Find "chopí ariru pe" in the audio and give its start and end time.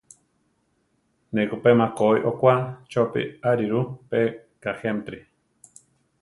2.91-4.19